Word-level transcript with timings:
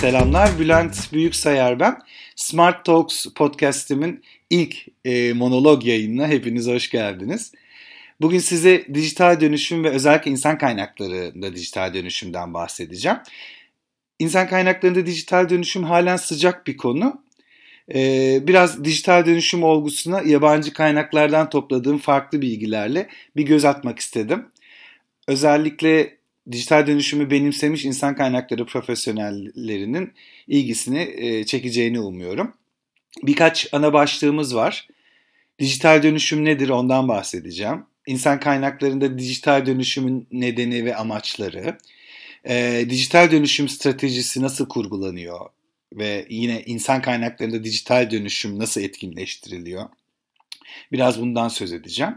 Selamlar, 0.00 0.58
Bülent 0.58 1.12
Büyüksayar 1.12 1.80
ben. 1.80 1.98
Smart 2.36 2.84
Talks 2.84 3.26
podcastimin 3.34 4.24
ilk 4.50 4.76
e, 5.04 5.32
monolog 5.32 5.84
yayınına 5.84 6.28
hepiniz 6.28 6.66
hoş 6.66 6.90
geldiniz. 6.90 7.52
Bugün 8.20 8.38
size 8.38 8.86
dijital 8.94 9.40
dönüşüm 9.40 9.84
ve 9.84 9.90
özellikle 9.90 10.30
insan 10.30 10.58
kaynaklarında 10.58 11.54
dijital 11.54 11.94
dönüşümden 11.94 12.54
bahsedeceğim. 12.54 13.18
İnsan 14.18 14.48
kaynaklarında 14.48 15.06
dijital 15.06 15.48
dönüşüm 15.48 15.84
halen 15.84 16.16
sıcak 16.16 16.66
bir 16.66 16.76
konu. 16.76 17.24
Ee, 17.94 18.38
biraz 18.42 18.84
dijital 18.84 19.26
dönüşüm 19.26 19.62
olgusuna 19.62 20.20
yabancı 20.20 20.72
kaynaklardan 20.72 21.50
topladığım 21.50 21.98
farklı 21.98 22.42
bilgilerle 22.42 23.08
bir 23.36 23.42
göz 23.42 23.64
atmak 23.64 23.98
istedim. 23.98 24.46
Özellikle 25.28 26.19
dijital 26.52 26.86
dönüşümü 26.86 27.30
benimsemiş 27.30 27.84
insan 27.84 28.16
kaynakları 28.16 28.66
profesyonellerinin 28.66 30.12
ilgisini 30.46 31.14
e, 31.16 31.46
çekeceğini 31.46 32.00
umuyorum. 32.00 32.54
Birkaç 33.22 33.74
ana 33.74 33.92
başlığımız 33.92 34.54
var. 34.54 34.88
Dijital 35.58 36.02
dönüşüm 36.02 36.44
nedir 36.44 36.68
ondan 36.68 37.08
bahsedeceğim. 37.08 37.84
İnsan 38.06 38.40
kaynaklarında 38.40 39.18
dijital 39.18 39.66
dönüşümün 39.66 40.28
nedeni 40.32 40.84
ve 40.84 40.96
amaçları, 40.96 41.78
e, 42.48 42.86
dijital 42.90 43.30
dönüşüm 43.30 43.68
stratejisi 43.68 44.42
nasıl 44.42 44.68
kurgulanıyor 44.68 45.40
ve 45.92 46.26
yine 46.30 46.62
insan 46.66 47.02
kaynaklarında 47.02 47.64
dijital 47.64 48.10
dönüşüm 48.10 48.58
nasıl 48.58 48.80
etkinleştiriliyor? 48.80 49.88
Biraz 50.92 51.20
bundan 51.20 51.48
söz 51.48 51.72
edeceğim. 51.72 52.16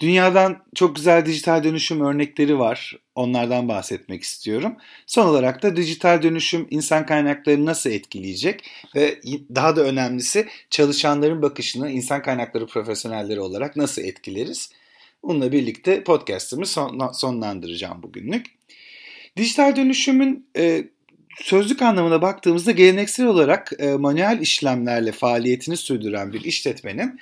Dünyadan 0.00 0.62
çok 0.74 0.96
güzel 0.96 1.26
dijital 1.26 1.64
dönüşüm 1.64 2.00
örnekleri 2.00 2.58
var. 2.58 2.98
Onlardan 3.14 3.68
bahsetmek 3.68 4.22
istiyorum. 4.22 4.76
Son 5.06 5.26
olarak 5.26 5.62
da 5.62 5.76
dijital 5.76 6.22
dönüşüm 6.22 6.66
insan 6.70 7.06
kaynaklarını 7.06 7.66
nasıl 7.66 7.90
etkileyecek 7.90 8.70
ve 8.94 9.20
daha 9.54 9.76
da 9.76 9.80
önemlisi 9.80 10.48
çalışanların 10.70 11.42
bakışını 11.42 11.90
insan 11.90 12.22
kaynakları 12.22 12.66
profesyonelleri 12.66 13.40
olarak 13.40 13.76
nasıl 13.76 14.02
etkileriz? 14.02 14.70
Bununla 15.22 15.52
birlikte 15.52 16.04
podcast'ımı 16.04 16.66
son, 16.66 17.12
sonlandıracağım 17.12 18.02
bugünlük. 18.02 18.46
Dijital 19.36 19.76
dönüşümün 19.76 20.46
e, 20.56 20.84
sözlük 21.40 21.82
anlamına 21.82 22.22
baktığımızda 22.22 22.70
geleneksel 22.70 23.26
olarak 23.26 23.72
e, 23.78 23.92
manuel 23.92 24.38
işlemlerle 24.40 25.12
faaliyetini 25.12 25.76
sürdüren 25.76 26.32
bir 26.32 26.44
işletmenin 26.44 27.20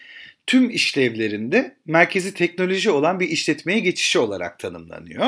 tüm 0.51 0.71
işlevlerinde 0.71 1.77
merkezi 1.87 2.35
teknoloji 2.35 2.91
olan 2.91 3.21
bir 3.21 3.29
işletmeye 3.29 3.79
geçişi 3.79 4.19
olarak 4.19 4.59
tanımlanıyor. 4.59 5.27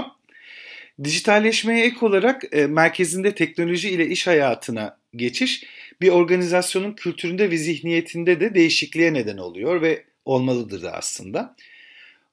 Dijitalleşmeye 1.05 1.85
ek 1.85 1.97
olarak 2.01 2.45
e, 2.53 2.67
merkezinde 2.67 3.35
teknoloji 3.35 3.91
ile 3.91 4.07
iş 4.07 4.27
hayatına 4.27 4.99
geçiş 5.17 5.65
bir 6.01 6.09
organizasyonun 6.09 6.93
kültüründe 6.93 7.51
ve 7.51 7.57
zihniyetinde 7.57 8.41
de 8.41 8.55
değişikliğe 8.55 9.15
neden 9.15 9.37
oluyor 9.37 9.83
ve 9.83 10.05
olmalıdır 10.25 10.83
da 10.83 10.93
aslında. 10.93 11.57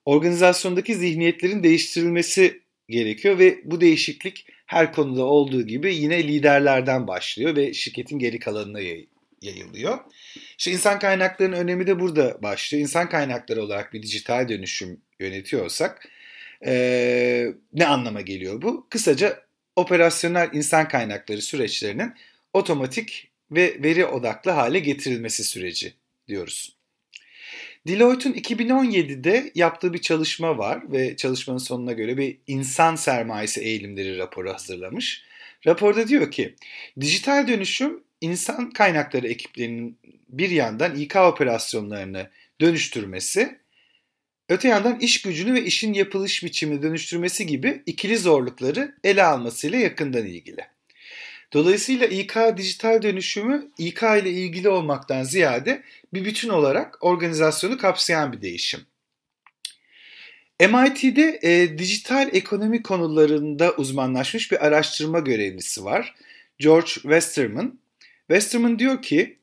Organizasyondaki 0.06 0.96
zihniyetlerin 0.96 1.64
değiştirilmesi 1.64 2.62
gerekiyor 2.90 3.40
ve 3.40 3.60
bu 3.64 3.82
değişiklik 3.82 4.46
her 4.66 4.94
konuda 4.94 5.24
olduğu 5.24 5.62
gibi 5.62 5.96
yine 5.96 6.28
liderlerden 6.28 7.08
başlıyor 7.08 7.56
ve 7.56 7.74
şirketin 7.74 8.20
geri 8.20 8.40
kalanına 8.40 8.80
yayılıyor. 9.42 10.00
İşte 10.60 10.72
insan 10.72 11.00
kaynaklarının 11.00 11.58
önemi 11.58 11.88
de 11.88 12.00
burada 12.00 12.44
başlıyor. 12.44 12.82
İnsan 12.82 13.10
kaynakları 13.10 13.64
olarak 13.64 13.94
bir 13.94 14.04
dijital 14.04 14.50
dönüşüm 14.50 15.02
yönetiyorsak 15.20 16.10
e, 16.66 17.54
ne 17.74 17.86
anlama 17.88 18.22
geliyor 18.22 18.62
bu? 18.62 18.88
Kısaca 18.90 19.44
operasyonel 19.76 20.50
insan 20.54 20.88
kaynakları 20.88 21.42
süreçlerinin 21.42 22.14
otomatik 22.54 23.32
ve 23.52 23.84
veri 23.84 24.06
odaklı 24.06 24.52
hale 24.52 24.80
getirilmesi 24.80 25.44
süreci 25.44 25.94
diyoruz. 26.28 26.76
Deloitte'un 27.88 28.34
2017'de 28.34 29.52
yaptığı 29.56 29.94
bir 29.94 30.02
çalışma 30.02 30.58
var 30.58 30.92
ve 30.92 31.16
çalışmanın 31.16 31.58
sonuna 31.58 31.92
göre 31.92 32.18
bir 32.18 32.38
insan 32.48 32.96
sermayesi 32.96 33.62
eğilimleri 33.62 34.18
raporu 34.18 34.54
hazırlamış. 34.54 35.24
Raporda 35.68 36.08
diyor 36.08 36.32
ki 36.32 36.56
dijital 37.00 37.48
dönüşüm 37.48 38.09
insan 38.22 38.70
kaynakları 38.70 39.28
ekiplerinin 39.28 39.98
bir 40.30 40.50
yandan 40.50 40.96
İK 40.96 41.16
operasyonlarını 41.16 42.30
dönüştürmesi, 42.62 43.60
öte 44.50 44.68
yandan 44.68 45.00
iş 45.00 45.22
gücünü 45.22 45.54
ve 45.54 45.66
işin 45.66 45.94
yapılış 45.94 46.44
biçimini 46.44 46.82
dönüştürmesi 46.82 47.46
gibi 47.46 47.84
ikili 47.86 48.18
zorlukları 48.18 48.96
ele 49.04 49.24
almasıyla 49.24 49.80
yakından 49.80 50.26
ilgili. 50.26 50.62
Dolayısıyla 51.54 52.08
İK 52.08 52.38
dijital 52.58 53.02
dönüşümü 53.02 53.72
İK 53.78 54.02
ile 54.04 54.32
ilgili 54.32 54.70
olmaktan 54.70 55.24
ziyade 55.24 55.84
bir 56.14 56.26
bütün 56.26 56.50
olarak 56.50 56.98
organizasyonu 57.02 57.78
kapsayan 57.78 58.34
bir 58.34 58.42
değişim. 58.42 58.80
MIT'de 60.60 61.40
e, 61.42 61.78
dijital 61.78 62.30
ekonomi 62.34 62.84
konularında 62.84 63.72
uzmanlaşmış 63.76 64.52
bir 64.52 64.66
araştırma 64.66 65.20
görevlisi 65.20 65.84
var. 65.86 66.16
George 66.60 66.88
Westerman. 66.88 67.80
Westerman 68.30 68.80
diyor 68.80 69.02
ki, 69.02 69.38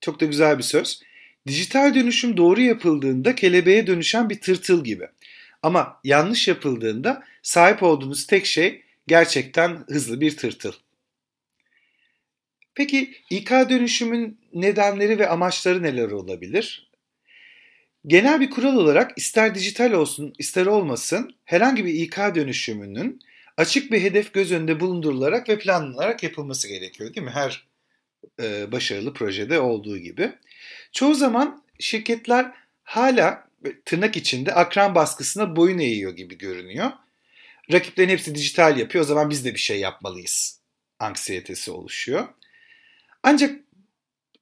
çok 0.00 0.20
da 0.20 0.24
güzel 0.24 0.58
bir 0.58 0.62
söz, 0.62 1.02
dijital 1.46 1.94
dönüşüm 1.94 2.36
doğru 2.36 2.60
yapıldığında 2.60 3.34
kelebeğe 3.34 3.86
dönüşen 3.86 4.30
bir 4.30 4.40
tırtıl 4.40 4.84
gibi. 4.84 5.08
Ama 5.62 6.00
yanlış 6.04 6.48
yapıldığında 6.48 7.24
sahip 7.42 7.82
olduğunuz 7.82 8.26
tek 8.26 8.46
şey 8.46 8.82
gerçekten 9.06 9.84
hızlı 9.88 10.20
bir 10.20 10.36
tırtıl. 10.36 10.72
Peki 12.74 13.14
İK 13.30 13.50
dönüşümün 13.50 14.38
nedenleri 14.54 15.18
ve 15.18 15.28
amaçları 15.28 15.82
neler 15.82 16.10
olabilir? 16.10 16.90
Genel 18.06 18.40
bir 18.40 18.50
kural 18.50 18.76
olarak 18.76 19.12
ister 19.16 19.54
dijital 19.54 19.92
olsun 19.92 20.34
ister 20.38 20.66
olmasın 20.66 21.34
herhangi 21.44 21.84
bir 21.84 21.94
İK 21.94 22.16
dönüşümünün 22.34 23.20
açık 23.56 23.92
bir 23.92 24.02
hedef 24.02 24.32
göz 24.32 24.52
önünde 24.52 24.80
bulundurularak 24.80 25.48
ve 25.48 25.58
planlanarak 25.58 26.22
yapılması 26.22 26.68
gerekiyor 26.68 27.14
değil 27.14 27.26
mi? 27.26 27.32
Her 27.34 27.66
e, 28.42 28.72
başarılı 28.72 29.14
projede 29.14 29.60
olduğu 29.60 29.98
gibi. 29.98 30.32
Çoğu 30.92 31.14
zaman 31.14 31.62
şirketler 31.78 32.52
hala 32.84 33.48
tırnak 33.84 34.16
içinde 34.16 34.54
akran 34.54 34.94
baskısına 34.94 35.56
boyun 35.56 35.78
eğiyor 35.78 36.16
gibi 36.16 36.38
görünüyor. 36.38 36.90
Rakiplerin 37.72 38.08
hepsi 38.08 38.34
dijital 38.34 38.78
yapıyor 38.78 39.04
o 39.04 39.06
zaman 39.06 39.30
biz 39.30 39.44
de 39.44 39.54
bir 39.54 39.58
şey 39.58 39.80
yapmalıyız 39.80 40.60
anksiyetesi 40.98 41.70
oluşuyor. 41.70 42.28
Ancak 43.22 43.60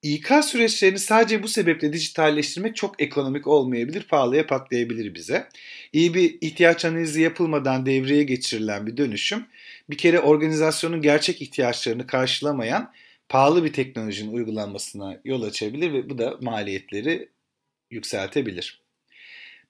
İK 0.05 0.33
süreçlerini 0.45 0.99
sadece 0.99 1.43
bu 1.43 1.49
sebeple 1.49 1.93
dijitalleştirmek 1.93 2.77
çok 2.77 3.03
ekonomik 3.03 3.47
olmayabilir, 3.47 4.03
pahalıya 4.03 4.47
patlayabilir 4.47 5.15
bize. 5.15 5.49
İyi 5.93 6.15
bir 6.15 6.39
ihtiyaç 6.41 6.84
analizi 6.84 7.23
yapılmadan 7.23 7.87
devreye 7.87 8.23
geçirilen 8.23 8.87
bir 8.87 8.97
dönüşüm, 8.97 9.47
bir 9.91 9.99
kere 9.99 10.21
organizasyonun 10.21 11.03
gerçek 11.03 11.43
ihtiyaçlarını 11.43 12.07
karşılamayan 12.07 12.93
pahalı 13.34 13.65
bir 13.65 13.72
teknolojinin 13.72 14.33
uygulanmasına 14.33 15.21
yol 15.25 15.43
açabilir 15.43 15.93
ve 15.93 16.11
bu 16.11 16.19
da 16.19 16.39
maliyetleri 16.41 17.28
yükseltebilir. 17.91 18.83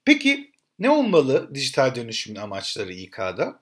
Peki 0.05 0.51
ne 0.79 0.89
olmalı 0.89 1.55
dijital 1.55 1.95
dönüşümün 1.95 2.39
amaçları 2.39 2.93
İK'da? 2.93 3.59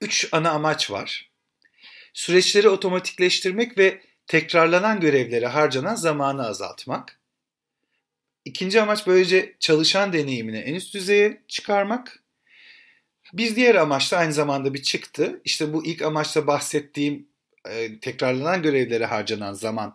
Üç 0.00 0.28
ana 0.32 0.50
amaç 0.50 0.90
var. 0.90 1.30
Süreçleri 2.12 2.68
otomatikleştirmek 2.68 3.78
ve 3.78 4.02
tekrarlanan 4.26 5.00
görevlere 5.00 5.46
harcanan 5.46 5.94
zamanı 5.94 6.46
azaltmak. 6.46 7.20
İkinci 8.44 8.80
amaç 8.80 9.06
böylece 9.06 9.56
çalışan 9.60 10.12
deneyimini 10.12 10.58
en 10.58 10.74
üst 10.74 10.94
düzeye 10.94 11.42
çıkarmak. 11.48 12.22
Bir 13.32 13.56
diğer 13.56 13.74
amaç 13.74 14.12
da 14.12 14.18
aynı 14.18 14.32
zamanda 14.32 14.74
bir 14.74 14.82
çıktı. 14.82 15.40
İşte 15.44 15.72
bu 15.72 15.84
ilk 15.84 16.02
amaçta 16.02 16.46
bahsettiğim 16.46 17.35
e, 17.70 17.98
tekrarlanan 17.98 18.62
görevlere 18.62 19.04
harcanan 19.04 19.52
zaman 19.52 19.94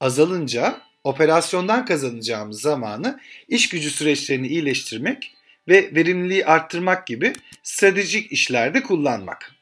azalınca 0.00 0.80
operasyondan 1.04 1.84
kazanacağımız 1.84 2.60
zamanı 2.60 3.20
iş 3.48 3.68
gücü 3.68 3.90
süreçlerini 3.90 4.48
iyileştirmek 4.48 5.34
ve 5.68 5.94
verimliliği 5.94 6.46
arttırmak 6.46 7.06
gibi 7.06 7.32
stratejik 7.62 8.32
işlerde 8.32 8.82
kullanmak. 8.82 9.54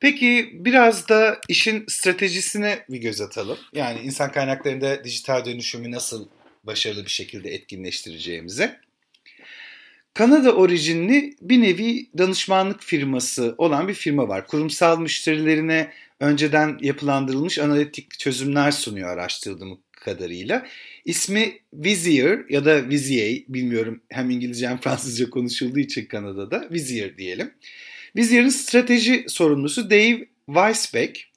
Peki 0.00 0.50
biraz 0.52 1.08
da 1.08 1.40
işin 1.48 1.84
stratejisine 1.88 2.84
bir 2.88 2.98
göz 2.98 3.20
atalım. 3.20 3.58
Yani 3.72 4.00
insan 4.00 4.32
kaynaklarında 4.32 5.04
dijital 5.04 5.44
dönüşümü 5.44 5.90
nasıl 5.90 6.28
başarılı 6.64 7.04
bir 7.04 7.10
şekilde 7.10 7.50
etkinleştireceğimize. 7.50 8.80
Kanada 10.14 10.54
orijinli 10.54 11.36
bir 11.40 11.60
nevi 11.60 12.10
danışmanlık 12.18 12.82
firması 12.82 13.54
olan 13.58 13.88
bir 13.88 13.94
firma 13.94 14.28
var. 14.28 14.46
Kurumsal 14.46 15.00
müşterilerine 15.00 15.92
önceden 16.20 16.78
yapılandırılmış 16.80 17.58
analitik 17.58 18.18
çözümler 18.18 18.70
sunuyor 18.70 19.08
araştırdığım 19.08 19.80
kadarıyla. 19.92 20.66
İsmi 21.04 21.58
Vizier 21.72 22.40
ya 22.48 22.64
da 22.64 22.88
Vizier 22.88 23.42
bilmiyorum 23.48 24.02
hem 24.08 24.30
İngilizce 24.30 24.68
hem 24.68 24.78
Fransızca 24.78 25.30
konuşulduğu 25.30 25.78
için 25.78 26.06
Kanada'da 26.06 26.68
Vizier 26.70 27.18
diyelim. 27.18 27.54
Vizier'in 28.16 28.48
strateji 28.48 29.24
sorumlusu 29.28 29.90
Dave 29.90 30.28
Weisbeck 30.46 31.32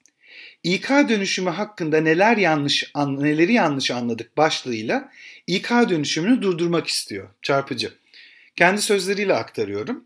İK 0.62 0.90
dönüşümü 0.90 1.50
hakkında 1.50 2.00
neler 2.00 2.36
yanlış 2.36 2.92
neleri 2.96 3.52
yanlış 3.52 3.90
anladık 3.90 4.36
başlığıyla 4.36 5.12
İK 5.46 5.70
dönüşümünü 5.70 6.42
durdurmak 6.42 6.86
istiyor. 6.86 7.28
Çarpıcı. 7.42 7.92
Kendi 8.56 8.82
sözleriyle 8.82 9.34
aktarıyorum. 9.34 10.04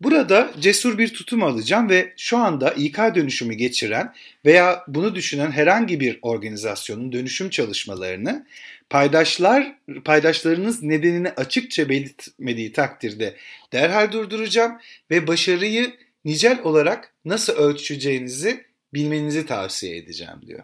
Burada 0.00 0.50
cesur 0.60 0.98
bir 0.98 1.14
tutum 1.14 1.42
alacağım 1.42 1.88
ve 1.88 2.12
şu 2.16 2.38
anda 2.38 2.70
İK 2.72 2.98
dönüşümü 2.98 3.54
geçiren 3.54 4.14
veya 4.44 4.84
bunu 4.88 5.14
düşünen 5.14 5.50
herhangi 5.50 6.00
bir 6.00 6.18
organizasyonun 6.22 7.12
dönüşüm 7.12 7.50
çalışmalarını 7.50 8.46
paydaşlar 8.90 9.74
paydaşlarınız 10.04 10.82
nedenini 10.82 11.30
açıkça 11.30 11.88
belirtmediği 11.88 12.72
takdirde 12.72 13.36
derhal 13.72 14.12
durduracağım 14.12 14.78
ve 15.10 15.26
başarıyı 15.26 15.92
nicel 16.24 16.60
olarak 16.62 17.14
nasıl 17.24 17.52
ölçeceğinizi 17.52 18.64
bilmenizi 18.94 19.46
tavsiye 19.46 19.96
edeceğim 19.96 20.40
diyor. 20.46 20.62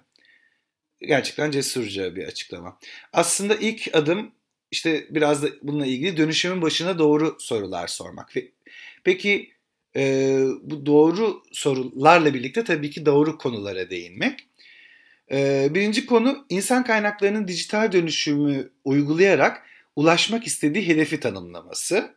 Gerçekten 1.00 1.50
cesurca 1.50 2.16
bir 2.16 2.24
açıklama. 2.24 2.78
Aslında 3.12 3.54
ilk 3.54 3.90
adım 3.92 4.32
işte 4.74 5.06
biraz 5.10 5.42
da 5.42 5.48
bununla 5.62 5.86
ilgili 5.86 6.16
dönüşümün 6.16 6.62
başına 6.62 6.98
doğru 6.98 7.36
sorular 7.40 7.86
sormak. 7.86 8.32
Peki 9.04 9.50
e, 9.96 10.36
bu 10.62 10.86
doğru 10.86 11.42
sorularla 11.52 12.34
birlikte 12.34 12.64
tabii 12.64 12.90
ki 12.90 13.06
doğru 13.06 13.38
konulara 13.38 13.90
değinmek. 13.90 14.48
E, 15.32 15.68
birinci 15.74 16.06
konu 16.06 16.46
insan 16.48 16.84
kaynaklarının 16.84 17.48
dijital 17.48 17.92
dönüşümü 17.92 18.70
uygulayarak 18.84 19.62
ulaşmak 19.96 20.46
istediği 20.46 20.88
hedefi 20.88 21.20
tanımlaması. 21.20 22.14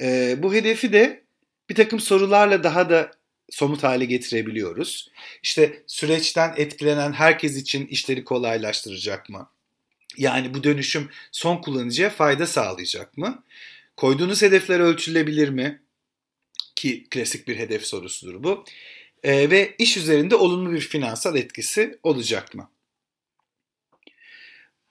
E, 0.00 0.36
bu 0.42 0.54
hedefi 0.54 0.92
de 0.92 1.22
bir 1.70 1.74
takım 1.74 2.00
sorularla 2.00 2.64
daha 2.64 2.90
da 2.90 3.10
somut 3.50 3.82
hale 3.82 4.04
getirebiliyoruz. 4.04 5.10
İşte 5.42 5.82
süreçten 5.86 6.54
etkilenen 6.56 7.12
herkes 7.12 7.56
için 7.56 7.86
işleri 7.86 8.24
kolaylaştıracak 8.24 9.28
mı? 9.28 9.50
Yani 10.16 10.54
bu 10.54 10.64
dönüşüm 10.64 11.08
son 11.32 11.56
kullanıcıya 11.56 12.10
fayda 12.10 12.46
sağlayacak 12.46 13.18
mı? 13.18 13.44
Koyduğunuz 13.96 14.42
hedefler 14.42 14.80
ölçülebilir 14.80 15.48
mi? 15.48 15.82
Ki 16.76 17.06
klasik 17.10 17.48
bir 17.48 17.56
hedef 17.56 17.86
sorusudur 17.86 18.42
bu. 18.42 18.64
E, 19.22 19.50
ve 19.50 19.74
iş 19.78 19.96
üzerinde 19.96 20.36
olumlu 20.36 20.72
bir 20.72 20.80
finansal 20.80 21.36
etkisi 21.36 21.98
olacak 22.02 22.54
mı? 22.54 22.70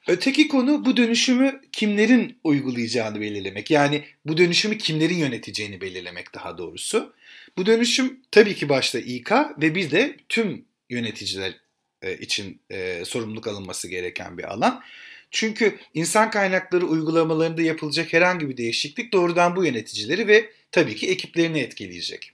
Öteki 0.07 0.47
konu 0.47 0.85
bu 0.85 0.97
dönüşümü 0.97 1.61
kimlerin 1.71 2.39
uygulayacağını 2.43 3.21
belirlemek. 3.21 3.71
Yani 3.71 4.03
bu 4.25 4.37
dönüşümü 4.37 4.77
kimlerin 4.77 5.17
yöneteceğini 5.17 5.81
belirlemek 5.81 6.33
daha 6.33 6.57
doğrusu. 6.57 7.13
Bu 7.57 7.65
dönüşüm 7.65 8.19
tabii 8.31 8.55
ki 8.55 8.69
başta 8.69 8.99
İK 8.99 9.31
ve 9.31 9.75
bir 9.75 9.91
de 9.91 10.17
tüm 10.29 10.65
yöneticiler 10.89 11.53
e, 12.01 12.17
için 12.17 12.61
e, 12.69 13.05
sorumluluk 13.05 13.47
alınması 13.47 13.87
gereken 13.87 14.37
bir 14.37 14.43
alan. 14.43 14.83
Çünkü 15.31 15.77
insan 15.93 16.31
kaynakları 16.31 16.85
uygulamalarında 16.85 17.61
yapılacak 17.61 18.13
herhangi 18.13 18.49
bir 18.49 18.57
değişiklik 18.57 19.13
doğrudan 19.13 19.55
bu 19.55 19.65
yöneticileri 19.65 20.27
ve 20.27 20.49
tabii 20.71 20.95
ki 20.95 21.09
ekiplerini 21.09 21.59
etkileyecek. 21.59 22.31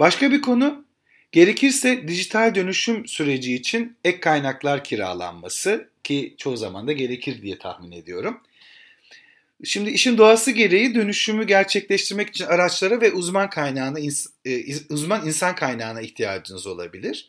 Başka 0.00 0.32
bir 0.32 0.42
konu 0.42 0.84
gerekirse 1.32 2.08
dijital 2.08 2.54
dönüşüm 2.54 3.06
süreci 3.06 3.54
için 3.54 3.96
ek 4.04 4.20
kaynaklar 4.20 4.84
kiralanması 4.84 5.90
ki 6.04 6.34
çoğu 6.38 6.56
zaman 6.56 6.88
da 6.88 6.92
gerekir 6.92 7.42
diye 7.42 7.58
tahmin 7.58 7.92
ediyorum. 7.92 8.40
Şimdi 9.64 9.90
işin 9.90 10.18
doğası 10.18 10.50
gereği 10.50 10.94
dönüşümü 10.94 11.46
gerçekleştirmek 11.46 12.28
için 12.28 12.44
araçlara 12.44 13.00
ve 13.00 13.12
uzman 13.12 13.50
kaynağına 13.50 13.98
e, 14.44 14.76
uzman 14.90 15.26
insan 15.26 15.54
kaynağına 15.54 16.00
ihtiyacınız 16.00 16.66
olabilir. 16.66 17.28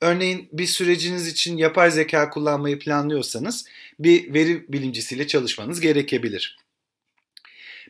Örneğin 0.00 0.48
bir 0.52 0.66
süreciniz 0.66 1.28
için 1.28 1.56
yapay 1.56 1.90
zeka 1.90 2.30
kullanmayı 2.30 2.78
planlıyorsanız 2.78 3.66
bir 3.98 4.34
veri 4.34 4.72
bilimcisiyle 4.72 5.26
çalışmanız 5.26 5.80
gerekebilir. 5.80 6.58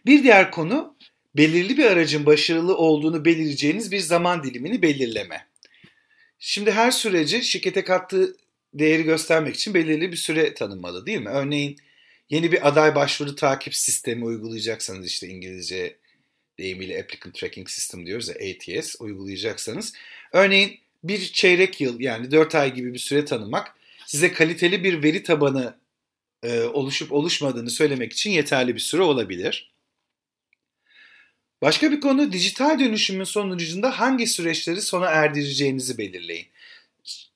Bir 0.07 0.23
diğer 0.23 0.51
konu 0.51 0.97
belirli 1.37 1.79
bir 1.79 1.85
aracın 1.85 2.27
başarılı 2.27 2.77
olduğunu 2.77 3.25
belirleyeceğiniz 3.25 3.93
bir 3.93 3.99
zaman 3.99 4.45
dilimini 4.45 4.83
belirleme. 4.83 5.47
Şimdi 6.39 6.73
her 6.73 6.91
süreci 6.91 7.43
şirkete 7.43 7.85
kattığı 7.85 8.37
değeri 8.75 9.03
göstermek 9.03 9.55
için 9.55 9.75
belirli 9.75 10.13
bir 10.13 10.17
süre 10.17 10.55
tanınmalı 10.55 11.07
değil 11.07 11.21
mi? 11.21 11.29
Örneğin 11.29 11.77
yeni 12.31 12.53
bir 12.53 12.69
aday 12.69 12.95
başvuru 12.95 13.35
takip 13.35 13.75
sistemi 13.75 14.25
uygulayacaksanız 14.25 15.07
işte 15.07 15.29
İngilizce 15.29 15.97
deyimiyle 16.59 17.03
Applicant 17.03 17.35
Tracking 17.35 17.69
System 17.69 18.07
diyoruz 18.07 18.29
ya 18.29 18.35
ATS 18.35 18.97
uygulayacaksanız. 19.01 19.93
Örneğin 20.33 20.81
bir 21.05 21.33
çeyrek 21.33 21.81
yıl 21.81 22.01
yani 22.01 22.31
4 22.31 22.55
ay 22.55 22.75
gibi 22.75 22.95
bir 22.95 22.99
süre 22.99 23.25
tanımak 23.25 23.75
size 24.07 24.33
kaliteli 24.33 24.85
bir 24.85 25.03
veri 25.03 25.23
tabanı 25.23 25.77
e, 26.43 26.61
oluşup 26.61 27.13
oluşmadığını 27.13 27.71
söylemek 27.71 28.13
için 28.13 28.31
yeterli 28.31 28.75
bir 28.75 28.81
süre 28.81 29.03
olabilir. 29.03 29.73
Başka 31.63 31.93
bir 31.93 32.01
konu 32.01 32.33
dijital 32.33 32.79
dönüşümün 32.79 33.25
sonucunda 33.25 34.01
hangi 34.01 34.27
süreçleri 34.27 34.81
sona 34.81 35.07
erdireceğinizi 35.07 35.99
belirleyin. 35.99 36.47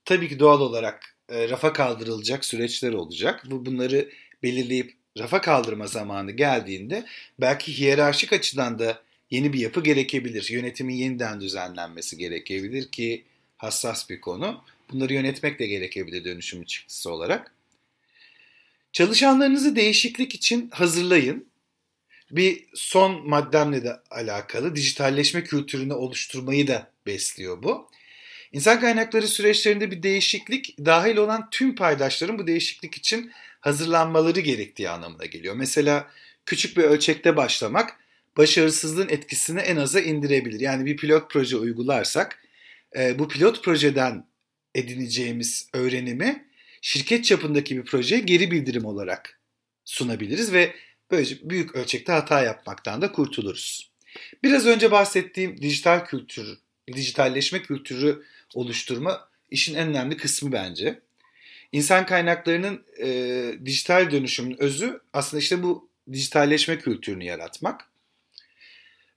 Tabii 0.04 0.28
ki 0.28 0.38
doğal 0.38 0.60
olarak 0.60 1.16
e, 1.28 1.48
rafa 1.48 1.72
kaldırılacak 1.72 2.44
süreçler 2.44 2.92
olacak. 2.92 3.42
Bu 3.50 3.66
bunları 3.66 4.08
belirleyip 4.42 4.94
rafa 5.18 5.40
kaldırma 5.40 5.86
zamanı 5.86 6.30
geldiğinde 6.30 7.04
belki 7.40 7.78
hiyerarşik 7.78 8.32
açıdan 8.32 8.78
da 8.78 9.02
yeni 9.30 9.52
bir 9.52 9.58
yapı 9.58 9.82
gerekebilir. 9.82 10.48
Yönetimin 10.50 10.94
yeniden 10.94 11.40
düzenlenmesi 11.40 12.18
gerekebilir 12.18 12.90
ki 12.90 13.24
hassas 13.60 14.10
bir 14.10 14.20
konu. 14.20 14.64
Bunları 14.92 15.14
yönetmek 15.14 15.58
de 15.58 15.66
gerekebilir 15.66 16.24
dönüşümün 16.24 16.64
çıktısı 16.64 17.12
olarak. 17.12 17.54
Çalışanlarınızı 18.92 19.76
değişiklik 19.76 20.34
için 20.34 20.70
hazırlayın. 20.70 21.46
Bir 22.30 22.64
son 22.74 23.28
maddemle 23.28 23.84
de 23.84 23.96
alakalı 24.10 24.76
dijitalleşme 24.76 25.44
kültürünü 25.44 25.92
oluşturmayı 25.92 26.68
da 26.68 26.90
besliyor 27.06 27.62
bu. 27.62 27.90
İnsan 28.52 28.80
kaynakları 28.80 29.28
süreçlerinde 29.28 29.90
bir 29.90 30.02
değişiklik 30.02 30.78
dahil 30.78 31.16
olan 31.16 31.48
tüm 31.50 31.74
paydaşların 31.74 32.38
bu 32.38 32.46
değişiklik 32.46 32.94
için 32.94 33.32
hazırlanmaları 33.60 34.40
gerektiği 34.40 34.90
anlamına 34.90 35.24
geliyor. 35.24 35.54
Mesela 35.54 36.10
küçük 36.46 36.76
bir 36.76 36.82
ölçekte 36.82 37.36
başlamak 37.36 37.96
başarısızlığın 38.36 39.08
etkisini 39.08 39.60
en 39.60 39.76
aza 39.76 40.00
indirebilir. 40.00 40.60
Yani 40.60 40.86
bir 40.86 40.96
pilot 40.96 41.30
proje 41.30 41.56
uygularsak 41.56 42.40
e, 42.96 43.18
bu 43.18 43.28
pilot 43.28 43.64
projeden 43.64 44.26
edineceğimiz 44.74 45.68
öğrenimi 45.72 46.46
şirket 46.82 47.24
çapındaki 47.24 47.76
bir 47.76 47.84
projeye 47.84 48.20
geri 48.20 48.50
bildirim 48.50 48.84
olarak 48.84 49.40
sunabiliriz 49.84 50.52
ve 50.52 50.74
böylece 51.10 51.36
büyük 51.42 51.74
ölçekte 51.74 52.12
hata 52.12 52.42
yapmaktan 52.42 53.02
da 53.02 53.12
kurtuluruz. 53.12 53.90
Biraz 54.42 54.66
önce 54.66 54.90
bahsettiğim 54.90 55.62
dijital 55.62 56.04
kültür, 56.04 56.58
dijitalleşme 56.92 57.62
kültürü 57.62 58.22
oluşturma 58.54 59.28
işin 59.50 59.74
en 59.74 59.88
önemli 59.88 60.16
kısmı 60.16 60.52
bence. 60.52 61.00
İnsan 61.72 62.06
kaynaklarının 62.06 62.84
e, 63.02 63.52
dijital 63.64 64.10
dönüşümün 64.10 64.62
özü 64.62 65.00
aslında 65.12 65.40
işte 65.40 65.62
bu 65.62 65.90
dijitalleşme 66.12 66.78
kültürünü 66.78 67.24
yaratmak. 67.24 67.90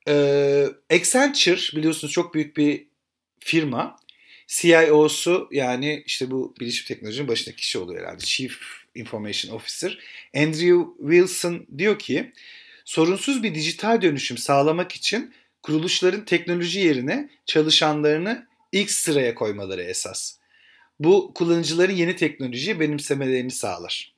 E, 0.08 0.65
Accenture 0.89 1.77
biliyorsunuz 1.77 2.13
çok 2.13 2.34
büyük 2.34 2.58
bir 2.58 2.88
firma. 3.43 4.00
CIO'su 4.47 5.50
yani 5.51 6.03
işte 6.05 6.31
bu 6.31 6.55
bilişim 6.59 6.88
teknolojinin 6.88 7.27
başındaki 7.27 7.62
kişi 7.62 7.79
oluyor 7.79 8.01
herhalde. 8.01 8.23
Chief 8.23 8.57
Information 8.95 9.55
Officer. 9.55 10.00
Andrew 10.35 10.83
Wilson 11.01 11.67
diyor 11.77 12.00
ki 12.00 12.31
sorunsuz 12.85 13.43
bir 13.43 13.55
dijital 13.55 14.01
dönüşüm 14.01 14.38
sağlamak 14.38 14.91
için 14.91 15.33
kuruluşların 15.62 16.25
teknoloji 16.25 16.79
yerine 16.79 17.29
çalışanlarını 17.45 18.47
ilk 18.71 18.91
sıraya 18.91 19.35
koymaları 19.35 19.83
esas. 19.83 20.38
Bu 21.00 21.31
kullanıcıların 21.35 21.93
yeni 21.93 22.15
teknolojiyi 22.15 22.79
benimsemelerini 22.79 23.51
sağlar. 23.51 24.13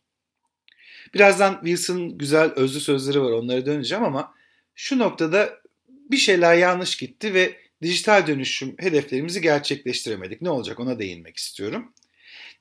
Birazdan 1.14 1.54
Wilson'ın 1.54 2.18
güzel 2.18 2.52
özlü 2.52 2.80
sözleri 2.80 3.22
var 3.22 3.32
onlara 3.32 3.66
döneceğim 3.66 4.04
ama 4.04 4.34
şu 4.76 5.00
noktada 5.00 5.62
bir 5.90 6.18
şeyler 6.18 6.56
yanlış 6.56 6.98
gitti 6.98 7.34
ve 7.34 7.65
dijital 7.86 8.28
dönüşüm 8.28 8.76
hedeflerimizi 8.80 9.42
gerçekleştiremedik. 9.42 10.42
Ne 10.42 10.50
olacak 10.50 10.80
ona 10.80 11.00
değinmek 11.00 11.38
istiyorum. 11.38 11.94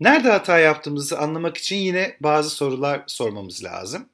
Nerede 0.00 0.30
hata 0.30 0.58
yaptığımızı 0.58 1.18
anlamak 1.18 1.56
için 1.56 1.76
yine 1.76 2.16
bazı 2.20 2.50
sorular 2.50 3.02
sormamız 3.06 3.64
lazım. 3.64 4.08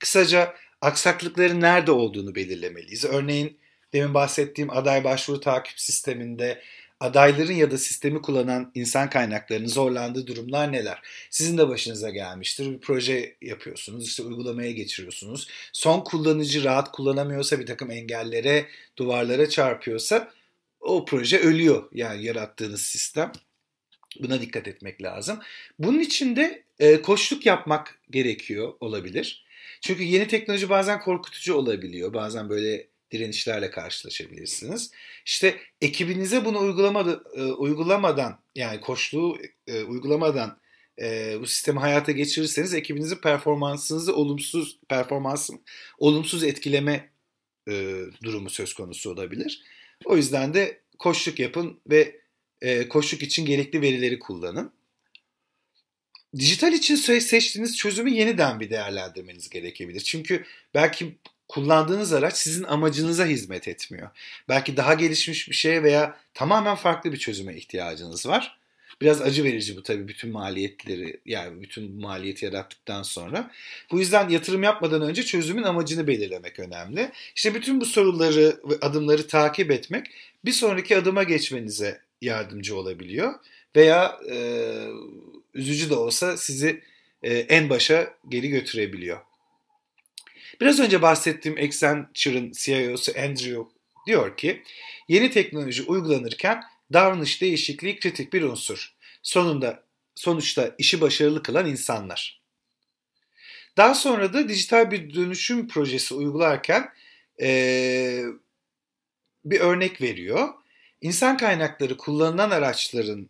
Kısaca 0.00 0.54
aksaklıkların 0.80 1.60
nerede 1.60 1.92
olduğunu 1.92 2.34
belirlemeliyiz. 2.34 3.04
Örneğin 3.04 3.58
demin 3.92 4.14
bahsettiğim 4.14 4.70
aday 4.70 5.04
başvuru 5.04 5.40
takip 5.40 5.80
sisteminde 5.80 6.62
adayların 7.00 7.52
ya 7.52 7.70
da 7.70 7.78
sistemi 7.78 8.22
kullanan 8.22 8.70
insan 8.74 9.10
kaynaklarının 9.10 9.68
zorlandığı 9.68 10.26
durumlar 10.26 10.72
neler? 10.72 10.98
Sizin 11.30 11.58
de 11.58 11.68
başınıza 11.68 12.10
gelmiştir. 12.10 12.72
Bir 12.72 12.78
proje 12.78 13.36
yapıyorsunuz, 13.42 14.06
işte 14.06 14.22
uygulamaya 14.22 14.72
geçiriyorsunuz. 14.72 15.48
Son 15.72 16.00
kullanıcı 16.00 16.64
rahat 16.64 16.92
kullanamıyorsa 16.92 17.60
bir 17.60 17.66
takım 17.66 17.90
engellere, 17.90 18.66
duvarlara 18.96 19.48
çarpıyorsa 19.48 20.32
o 20.82 21.04
proje 21.04 21.38
ölüyor 21.38 21.88
yani 21.92 22.24
yarattığınız 22.24 22.82
sistem. 22.82 23.32
Buna 24.20 24.40
dikkat 24.40 24.68
etmek 24.68 25.02
lazım. 25.02 25.40
Bunun 25.78 25.98
için 25.98 26.36
de 26.36 26.64
e, 26.78 27.02
koçluk 27.02 27.46
yapmak 27.46 28.00
gerekiyor 28.10 28.74
olabilir. 28.80 29.44
Çünkü 29.80 30.02
yeni 30.02 30.28
teknoloji 30.28 30.68
bazen 30.68 31.00
korkutucu 31.00 31.54
olabiliyor. 31.54 32.14
Bazen 32.14 32.48
böyle 32.48 32.86
direnişlerle 33.10 33.70
karşılaşabilirsiniz. 33.70 34.90
İşte 35.26 35.56
ekibinize 35.80 36.44
bunu 36.44 36.58
uygulamadı, 36.58 37.24
e, 37.34 37.42
uygulamadan 37.42 38.38
yani 38.54 38.80
koçluğu 38.80 39.38
e, 39.66 39.82
uygulamadan 39.82 40.58
e, 41.00 41.36
bu 41.40 41.46
sistemi 41.46 41.78
hayata 41.78 42.12
geçirirseniz 42.12 42.74
ekibinizin 42.74 43.16
performansınızı 43.16 44.16
olumsuz 44.16 44.78
performansın 44.88 45.64
olumsuz 45.98 46.44
etkileme 46.44 47.10
e, 47.68 48.00
durumu 48.24 48.50
söz 48.50 48.74
konusu 48.74 49.10
olabilir. 49.10 49.62
O 50.04 50.16
yüzden 50.16 50.54
de 50.54 50.80
koçluk 50.98 51.38
yapın 51.38 51.80
ve 51.90 52.20
e, 52.60 52.88
koçluk 52.88 53.22
için 53.22 53.46
gerekli 53.46 53.80
verileri 53.80 54.18
kullanın. 54.18 54.72
Dijital 56.36 56.72
için 56.72 56.96
seçtiğiniz 57.20 57.76
çözümü 57.76 58.10
yeniden 58.10 58.60
bir 58.60 58.70
değerlendirmeniz 58.70 59.48
gerekebilir. 59.48 60.00
Çünkü 60.00 60.44
belki 60.74 61.18
kullandığınız 61.48 62.12
araç 62.12 62.36
sizin 62.36 62.64
amacınıza 62.64 63.26
hizmet 63.26 63.68
etmiyor. 63.68 64.10
Belki 64.48 64.76
daha 64.76 64.94
gelişmiş 64.94 65.48
bir 65.48 65.54
şeye 65.54 65.82
veya 65.82 66.16
tamamen 66.34 66.74
farklı 66.74 67.12
bir 67.12 67.18
çözüme 67.18 67.56
ihtiyacınız 67.56 68.26
var. 68.26 68.61
Biraz 69.00 69.22
acı 69.22 69.44
verici 69.44 69.76
bu 69.76 69.82
tabii 69.82 70.08
bütün 70.08 70.30
maliyetleri 70.30 71.20
yani 71.26 71.62
bütün 71.62 72.00
maliyeti 72.00 72.44
yarattıktan 72.44 73.02
sonra. 73.02 73.50
Bu 73.90 74.00
yüzden 74.00 74.28
yatırım 74.28 74.62
yapmadan 74.62 75.02
önce 75.02 75.22
çözümün 75.22 75.62
amacını 75.62 76.06
belirlemek 76.06 76.58
önemli. 76.58 77.10
İşte 77.34 77.54
bütün 77.54 77.80
bu 77.80 77.86
soruları 77.86 78.60
ve 78.64 78.74
adımları 78.80 79.26
takip 79.26 79.70
etmek 79.70 80.06
bir 80.44 80.52
sonraki 80.52 80.96
adıma 80.96 81.22
geçmenize 81.22 82.00
yardımcı 82.20 82.76
olabiliyor. 82.76 83.34
Veya 83.76 84.20
e, 84.30 84.36
üzücü 85.54 85.90
de 85.90 85.94
olsa 85.94 86.36
sizi 86.36 86.82
e, 87.22 87.38
en 87.38 87.70
başa 87.70 88.14
geri 88.28 88.48
götürebiliyor. 88.48 89.20
Biraz 90.60 90.80
önce 90.80 91.02
bahsettiğim 91.02 91.58
Accenture'ın 91.58 92.52
CIO'su 92.52 93.12
Andrew 93.18 93.62
diyor 94.06 94.36
ki 94.36 94.62
yeni 95.08 95.30
teknoloji 95.30 95.82
uygulanırken 95.82 96.62
davranış 96.92 97.42
değişikliği 97.42 98.00
kritik 98.00 98.32
bir 98.32 98.42
unsur. 98.42 98.94
Sonunda 99.22 99.84
sonuçta 100.14 100.74
işi 100.78 101.00
başarılı 101.00 101.42
kılan 101.42 101.66
insanlar. 101.66 102.42
Daha 103.76 103.94
sonra 103.94 104.32
da 104.32 104.48
dijital 104.48 104.90
bir 104.90 105.14
dönüşüm 105.14 105.68
projesi 105.68 106.14
uygularken 106.14 106.92
ee, 107.40 108.22
bir 109.44 109.60
örnek 109.60 110.00
veriyor. 110.00 110.48
İnsan 111.00 111.36
kaynakları 111.36 111.96
kullanılan 111.96 112.50
araçların 112.50 113.28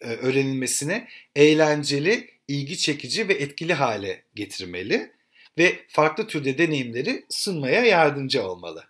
e, 0.00 0.06
öğrenilmesini 0.06 1.08
eğlenceli, 1.36 2.30
ilgi 2.48 2.78
çekici 2.78 3.28
ve 3.28 3.34
etkili 3.34 3.74
hale 3.74 4.24
getirmeli 4.34 5.12
ve 5.58 5.86
farklı 5.88 6.26
türde 6.26 6.58
deneyimleri 6.58 7.24
sunmaya 7.30 7.84
yardımcı 7.84 8.42
olmalı. 8.42 8.84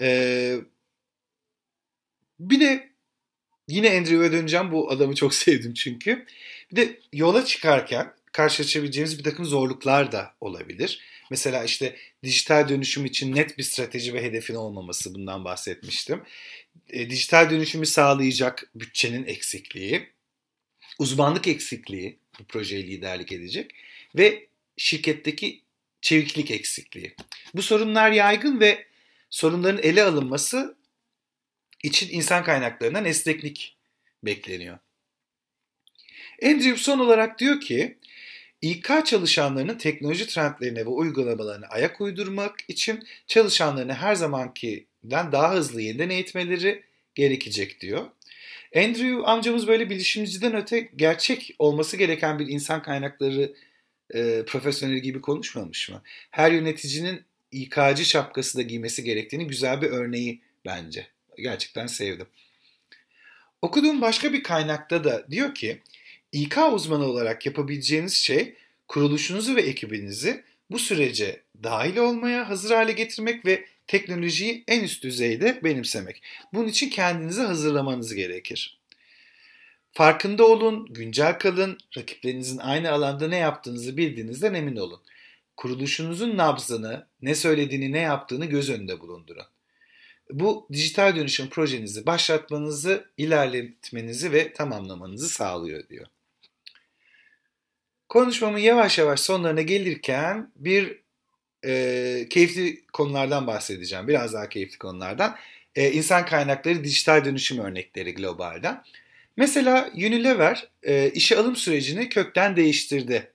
Ee, 0.00 0.56
bir 2.40 2.60
de 2.60 2.89
yine 3.70 3.98
Andrew'a 3.98 4.32
döneceğim. 4.32 4.72
Bu 4.72 4.90
adamı 4.90 5.14
çok 5.14 5.34
sevdim 5.44 5.74
çünkü. 5.74 6.26
Bir 6.72 6.76
de 6.76 7.00
yola 7.12 7.44
çıkarken 7.44 8.12
karşılaşabileceğimiz 8.32 9.18
bir 9.18 9.24
takım 9.24 9.44
zorluklar 9.44 10.12
da 10.12 10.34
olabilir. 10.40 11.00
Mesela 11.30 11.64
işte 11.64 11.96
dijital 12.22 12.68
dönüşüm 12.68 13.04
için 13.06 13.34
net 13.34 13.58
bir 13.58 13.62
strateji 13.62 14.14
ve 14.14 14.22
hedefin 14.22 14.54
olmaması 14.54 15.14
bundan 15.14 15.44
bahsetmiştim. 15.44 16.22
E, 16.90 17.10
dijital 17.10 17.50
dönüşümü 17.50 17.86
sağlayacak 17.86 18.70
bütçenin 18.74 19.26
eksikliği, 19.26 20.08
uzmanlık 20.98 21.48
eksikliği 21.48 22.18
bu 22.40 22.44
projeye 22.44 22.86
liderlik 22.86 23.32
edecek 23.32 23.74
ve 24.16 24.46
şirketteki 24.76 25.62
çeviklik 26.00 26.50
eksikliği. 26.50 27.14
Bu 27.54 27.62
sorunlar 27.62 28.10
yaygın 28.10 28.60
ve 28.60 28.86
sorunların 29.30 29.82
ele 29.82 30.02
alınması 30.02 30.76
için 31.82 32.08
insan 32.10 32.44
kaynaklarından 32.44 33.04
esneklik 33.04 33.76
bekleniyor. 34.22 34.78
Andrew 36.42 36.76
son 36.76 36.98
olarak 36.98 37.38
diyor 37.38 37.60
ki, 37.60 37.98
İK 38.62 39.06
çalışanlarının 39.06 39.78
teknoloji 39.78 40.26
trendlerine 40.26 40.80
ve 40.80 40.88
uygulamalarına 40.88 41.66
ayak 41.66 42.00
uydurmak 42.00 42.56
için 42.68 43.04
çalışanlarını 43.26 43.94
her 43.94 44.14
zamankinden 44.14 45.32
daha 45.32 45.54
hızlı 45.54 45.82
yeniden 45.82 46.10
eğitmeleri 46.10 46.82
gerekecek 47.14 47.80
diyor. 47.80 48.06
Andrew 48.76 49.22
amcamız 49.24 49.66
böyle 49.66 49.90
bilişimciden 49.90 50.54
öte 50.54 50.90
gerçek 50.96 51.54
olması 51.58 51.96
gereken 51.96 52.38
bir 52.38 52.46
insan 52.48 52.82
kaynakları 52.82 53.52
e, 54.14 54.42
profesyoneli 54.46 55.02
gibi 55.02 55.20
konuşmamış 55.20 55.88
mı? 55.88 56.02
Her 56.30 56.52
yöneticinin 56.52 57.24
İK'cı 57.52 58.04
şapkası 58.04 58.58
da 58.58 58.62
giymesi 58.62 59.04
gerektiğini 59.04 59.46
güzel 59.46 59.82
bir 59.82 59.90
örneği 59.90 60.40
bence. 60.64 61.06
Gerçekten 61.40 61.86
sevdim. 61.86 62.26
Okuduğum 63.62 64.00
başka 64.00 64.32
bir 64.32 64.42
kaynakta 64.42 65.04
da 65.04 65.26
diyor 65.30 65.54
ki 65.54 65.80
İK 66.32 66.58
uzmanı 66.72 67.04
olarak 67.04 67.46
yapabileceğiniz 67.46 68.14
şey 68.14 68.54
kuruluşunuzu 68.88 69.56
ve 69.56 69.62
ekibinizi 69.62 70.44
bu 70.70 70.78
sürece 70.78 71.42
dahil 71.62 71.96
olmaya 71.96 72.48
hazır 72.48 72.70
hale 72.70 72.92
getirmek 72.92 73.46
ve 73.46 73.64
teknolojiyi 73.86 74.64
en 74.68 74.84
üst 74.84 75.04
düzeyde 75.04 75.60
benimsemek. 75.64 76.22
Bunun 76.52 76.68
için 76.68 76.90
kendinizi 76.90 77.42
hazırlamanız 77.42 78.14
gerekir. 78.14 78.78
Farkında 79.92 80.46
olun, 80.46 80.86
güncel 80.90 81.38
kalın, 81.38 81.78
rakiplerinizin 81.96 82.58
aynı 82.58 82.90
alanda 82.90 83.28
ne 83.28 83.36
yaptığınızı 83.36 83.96
bildiğinizden 83.96 84.54
emin 84.54 84.76
olun. 84.76 85.00
Kuruluşunuzun 85.56 86.36
nabzını, 86.36 87.06
ne 87.22 87.34
söylediğini, 87.34 87.92
ne 87.92 87.98
yaptığını 87.98 88.46
göz 88.46 88.70
önünde 88.70 89.00
bulundurun. 89.00 89.46
Bu 90.32 90.66
dijital 90.72 91.16
dönüşüm 91.16 91.48
projenizi 91.48 92.06
başlatmanızı, 92.06 93.04
ilerletmenizi 93.16 94.32
ve 94.32 94.52
tamamlamanızı 94.52 95.28
sağlıyor 95.28 95.88
diyor. 95.88 96.06
Konuşmamın 98.08 98.58
yavaş 98.58 98.98
yavaş 98.98 99.20
sonlarına 99.20 99.62
gelirken 99.62 100.50
bir 100.56 101.00
e, 101.64 102.26
keyifli 102.30 102.86
konulardan 102.92 103.46
bahsedeceğim. 103.46 104.08
Biraz 104.08 104.32
daha 104.32 104.48
keyifli 104.48 104.78
konulardan. 104.78 105.36
E, 105.74 105.92
insan 105.92 106.26
kaynakları 106.26 106.84
dijital 106.84 107.24
dönüşüm 107.24 107.58
örnekleri 107.58 108.14
globalden. 108.14 108.82
Mesela 109.36 109.90
Unilever 109.94 110.68
e, 110.82 111.10
işe 111.10 111.36
alım 111.36 111.56
sürecini 111.56 112.08
kökten 112.08 112.56
değiştirdi. 112.56 113.32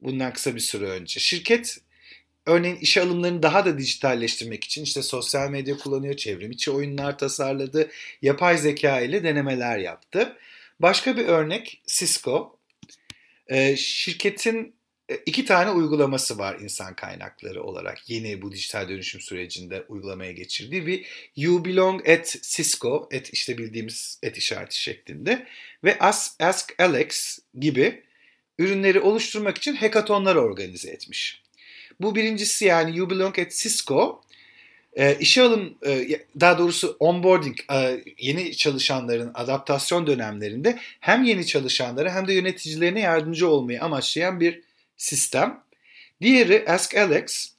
Bundan 0.00 0.32
kısa 0.32 0.54
bir 0.54 0.60
süre 0.60 0.84
önce. 0.84 1.20
Şirket 1.20 1.78
örneğin 2.46 2.76
işe 2.76 3.02
alımlarını 3.02 3.42
daha 3.42 3.64
da 3.64 3.78
dijitalleştirmek 3.78 4.64
için 4.64 4.82
işte 4.82 5.02
sosyal 5.02 5.50
medya 5.50 5.76
kullanıyor, 5.76 6.16
çevrim 6.16 6.50
içi 6.50 6.70
oyunlar 6.70 7.18
tasarladı, 7.18 7.90
yapay 8.22 8.58
zeka 8.58 9.00
ile 9.00 9.24
denemeler 9.24 9.78
yaptı. 9.78 10.36
Başka 10.80 11.16
bir 11.16 11.24
örnek 11.24 11.82
Cisco. 11.86 12.58
E, 13.46 13.76
şirketin 13.76 14.74
iki 15.26 15.44
tane 15.44 15.70
uygulaması 15.70 16.38
var 16.38 16.58
insan 16.60 16.96
kaynakları 16.96 17.62
olarak 17.62 18.10
yeni 18.10 18.42
bu 18.42 18.52
dijital 18.52 18.88
dönüşüm 18.88 19.20
sürecinde 19.20 19.84
uygulamaya 19.88 20.32
geçirdiği 20.32 20.86
bir 20.86 21.06
You 21.36 21.64
Belong 21.64 22.08
at 22.08 22.36
Cisco, 22.42 23.08
et 23.12 23.30
işte 23.32 23.58
bildiğimiz 23.58 24.18
et 24.22 24.38
işareti 24.38 24.82
şeklinde 24.82 25.46
ve 25.84 25.98
Ask, 25.98 26.42
Ask 26.42 26.74
Alex 26.78 27.38
gibi 27.58 28.02
ürünleri 28.58 29.00
oluşturmak 29.00 29.58
için 29.58 29.76
hackathonlar 29.76 30.36
organize 30.36 30.90
etmiş. 30.90 31.43
Bu 32.00 32.14
birincisi 32.14 32.64
yani 32.64 32.96
You 32.98 33.10
Belong 33.10 33.38
at 33.38 33.52
Cisco 33.52 34.24
e, 34.96 35.18
işe 35.18 35.42
alım 35.42 35.74
e, 35.86 36.08
daha 36.40 36.58
doğrusu 36.58 36.96
onboarding 36.98 37.56
e, 37.72 38.04
yeni 38.18 38.56
çalışanların 38.56 39.30
adaptasyon 39.34 40.06
dönemlerinde 40.06 40.78
hem 41.00 41.24
yeni 41.24 41.46
çalışanlara 41.46 42.14
hem 42.14 42.28
de 42.28 42.34
yöneticilerine 42.34 43.00
yardımcı 43.00 43.48
olmayı 43.48 43.82
amaçlayan 43.82 44.40
bir 44.40 44.60
sistem. 44.96 45.60
Diğeri 46.20 46.64
Ask 46.68 46.96
Alex, 46.96 47.52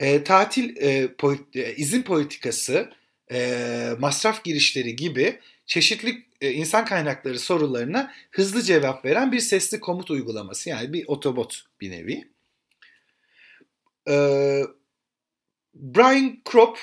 e, 0.00 0.24
tatil 0.24 0.76
e, 0.76 1.06
politi- 1.18 1.62
e, 1.62 1.76
izin 1.76 2.02
politikası, 2.02 2.90
e, 3.32 3.90
masraf 3.98 4.44
girişleri 4.44 4.96
gibi 4.96 5.38
çeşitli 5.66 6.22
e, 6.40 6.52
insan 6.52 6.84
kaynakları 6.84 7.38
sorularına 7.38 8.12
hızlı 8.30 8.62
cevap 8.62 9.04
veren 9.04 9.32
bir 9.32 9.40
sesli 9.40 9.80
komut 9.80 10.10
uygulaması. 10.10 10.70
Yani 10.70 10.92
bir 10.92 11.04
otobot 11.06 11.62
bir 11.80 11.90
nevi. 11.90 12.33
E, 14.10 14.16
Brian 15.74 16.40
Kropp, 16.44 16.78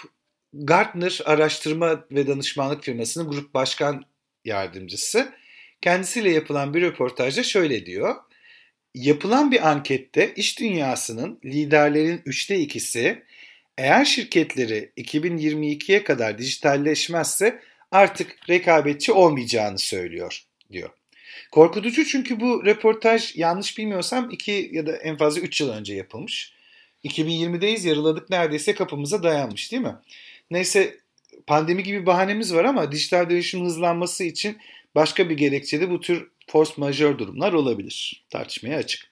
Gartner 0.54 1.22
araştırma 1.26 2.06
ve 2.12 2.28
danışmanlık 2.28 2.84
firmasının 2.84 3.30
grup 3.30 3.54
başkan 3.54 4.06
yardımcısı. 4.46 5.34
Kendisiyle 5.82 6.32
yapılan 6.32 6.74
bir 6.74 6.82
röportajda 6.82 7.44
şöyle 7.44 7.86
diyor. 7.86 8.16
Yapılan 8.96 9.52
bir 9.52 9.70
ankette 9.70 10.34
iş 10.36 10.60
dünyasının 10.60 11.40
liderlerin 11.46 12.22
üçte 12.26 12.60
ikisi 12.60 13.24
eğer 13.78 14.06
şirketleri 14.06 14.92
2022'ye 14.98 16.04
kadar 16.04 16.38
dijitalleşmezse 16.38 17.60
artık 17.92 18.50
rekabetçi 18.50 19.12
olmayacağını 19.12 19.80
söylüyor 19.80 20.44
diyor. 20.72 20.90
Korkutucu 21.52 22.06
çünkü 22.06 22.40
bu 22.40 22.66
röportaj 22.66 23.36
yanlış 23.36 23.78
bilmiyorsam 23.78 24.30
2 24.30 24.70
ya 24.74 24.86
da 24.86 24.98
en 24.98 25.18
fazla 25.18 25.42
3 25.42 25.62
yıl 25.62 25.70
önce 25.70 25.94
yapılmış. 25.94 26.54
2020'deyiz 27.06 27.88
yarıladık 27.88 28.30
neredeyse 28.30 28.76
kapımıza 28.76 29.24
dayanmış 29.24 29.72
değil 29.72 29.84
mi? 29.84 29.96
Neyse 30.52 30.98
pandemi 31.48 31.84
gibi 31.84 32.06
bahanemiz 32.06 32.54
var 32.54 32.66
ama 32.66 32.92
dijital 32.92 33.30
dönüşüm 33.30 33.66
hızlanması 33.66 34.24
için 34.24 34.58
başka 34.96 35.30
bir 35.30 35.38
gerekçe 35.38 35.82
de 35.82 35.90
bu 35.90 36.02
tür 36.02 36.28
force 36.48 36.74
majeure 36.78 37.20
durumlar 37.20 37.54
olabilir. 37.54 38.26
Tartışmaya 38.30 38.78
açık. 38.78 39.12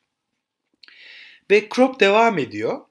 Ve 1.52 1.68
crop 1.76 2.00
devam 2.00 2.38
ediyor. 2.38 2.82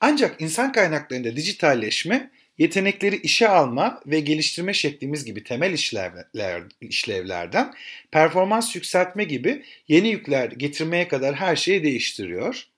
Ancak 0.00 0.40
insan 0.40 0.72
kaynaklarında 0.72 1.36
dijitalleşme 1.36 2.30
yetenekleri 2.58 3.16
işe 3.16 3.48
alma 3.48 4.00
ve 4.06 4.20
geliştirme 4.20 4.74
şeklimiz 4.74 5.24
gibi 5.24 5.44
temel 5.44 5.72
işlevler, 5.72 6.62
işlevlerden 6.80 7.74
performans 8.10 8.76
yükseltme 8.76 9.24
gibi 9.24 9.64
yeni 9.88 10.08
yükler 10.08 10.50
getirmeye 10.50 11.08
kadar 11.08 11.34
her 11.34 11.56
şeyi 11.56 11.82
değiştiriyor. 11.82 12.68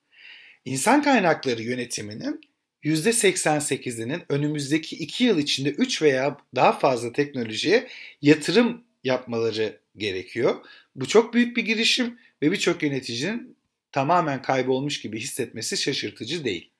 İnsan 0.64 1.02
kaynakları 1.02 1.62
yönetiminin 1.62 2.40
%88'inin 2.84 4.22
önümüzdeki 4.28 4.96
2 4.96 5.24
yıl 5.24 5.38
içinde 5.38 5.70
3 5.70 6.02
veya 6.02 6.36
daha 6.54 6.78
fazla 6.78 7.12
teknolojiye 7.12 7.88
yatırım 8.22 8.84
yapmaları 9.04 9.80
gerekiyor. 9.96 10.56
Bu 10.96 11.08
çok 11.08 11.34
büyük 11.34 11.56
bir 11.56 11.64
girişim 11.64 12.18
ve 12.42 12.52
birçok 12.52 12.82
yöneticinin 12.82 13.56
tamamen 13.92 14.42
kaybolmuş 14.42 15.00
gibi 15.00 15.20
hissetmesi 15.20 15.76
şaşırtıcı 15.76 16.44
değil. 16.44 16.70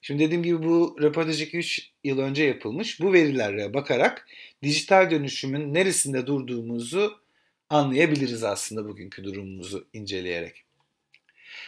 Şimdi 0.00 0.24
dediğim 0.24 0.42
gibi 0.42 0.62
bu 0.62 0.96
röportaj 1.02 1.42
2-3 1.42 1.82
yıl 2.04 2.18
önce 2.18 2.44
yapılmış. 2.44 3.00
Bu 3.00 3.12
verilere 3.12 3.74
bakarak 3.74 4.28
dijital 4.62 5.10
dönüşümün 5.10 5.74
neresinde 5.74 6.26
durduğumuzu 6.26 7.20
anlayabiliriz 7.68 8.44
aslında 8.44 8.88
bugünkü 8.88 9.24
durumumuzu 9.24 9.88
inceleyerek. 9.92 10.61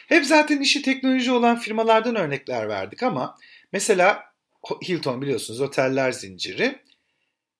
Hep 0.09 0.25
zaten 0.25 0.61
işi 0.61 0.83
teknoloji 0.83 1.33
olan 1.33 1.59
firmalardan 1.59 2.17
örnekler 2.17 2.69
verdik 2.69 3.03
ama 3.03 3.39
mesela 3.73 4.35
Hilton 4.89 5.23
biliyorsunuz 5.23 5.61
oteller 5.61 6.13
zinciri 6.13 6.79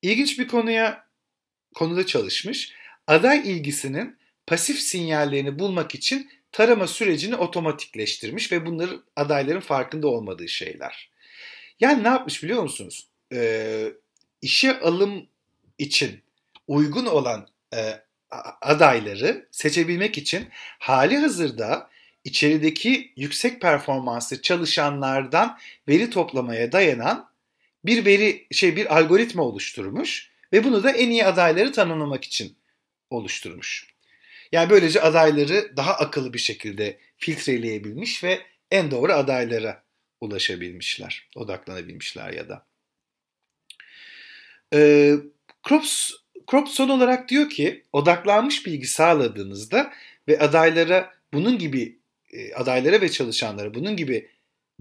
ilginç 0.03 0.39
bir 0.39 0.49
konuya 0.49 1.07
konuda 1.75 2.07
çalışmış. 2.07 2.73
Aday 3.07 3.39
ilgisinin 3.53 4.19
pasif 4.47 4.79
sinyallerini 4.79 5.59
bulmak 5.59 5.95
için 5.95 6.31
tarama 6.53 6.87
sürecini 6.87 7.37
otomatikleştirmiş 7.37 8.53
ve 8.53 8.67
bunları 8.67 9.03
adayların 9.17 9.61
farkında 9.61 10.09
olmadığı 10.09 10.49
şeyler. 10.49 11.11
Yani 11.81 12.05
ne 12.05 12.09
yapmış 12.09 12.43
biliyor 12.43 12.63
musunuz? 12.63 13.09
Ee, 13.33 13.93
işe 14.43 14.81
alım 14.81 15.27
için 15.79 16.23
uygun 16.69 17.07
olan 17.07 17.49
e, 17.75 18.01
adayları 18.63 19.49
seçebilmek 19.51 20.19
için 20.19 20.49
hali 20.79 21.17
hazırda 21.17 21.91
içerideki 22.25 23.13
yüksek 23.17 23.61
performanslı 23.61 24.43
çalışanlardan 24.43 25.59
veri 25.89 26.11
toplamaya 26.11 26.73
dayanan 26.73 27.31
bir 27.85 28.05
veri 28.05 28.47
şey 28.53 28.77
bir 28.77 28.97
algoritma 28.97 29.43
oluşturmuş 29.43 30.31
ve 30.53 30.65
bunu 30.65 30.85
da 30.85 30.91
en 30.91 31.11
iyi 31.11 31.25
adayları 31.25 31.73
tanımlamak 31.73 32.25
için 32.25 32.57
oluşturmuş. 33.11 33.95
Yani 34.53 34.71
böylece 34.71 35.01
adayları 35.01 35.77
daha 35.77 35.95
akıllı 35.95 36.33
bir 36.33 36.39
şekilde 36.39 36.99
filtreleyebilmiş 37.17 38.25
ve 38.25 38.43
en 38.71 38.91
doğru 38.91 39.13
adaylara 39.13 39.83
ulaşabilmişler, 40.21 41.29
odaklanabilmişler 41.37 42.33
ya 42.33 42.49
da. 42.49 42.67
Ee, 44.75 45.15
Krops, 45.63 46.11
Krops 46.47 46.73
son 46.73 46.89
olarak 46.89 47.29
diyor 47.29 47.51
ki 47.51 47.85
odaklanmış 47.93 48.67
bilgi 48.67 48.87
sağladığınızda 48.87 49.93
ve 50.29 50.39
adaylara 50.39 51.15
bunun 51.33 51.59
gibi 51.59 51.99
adaylara 52.55 53.01
ve 53.01 53.11
çalışanlara 53.11 53.75
bunun 53.75 53.97
gibi 53.97 54.29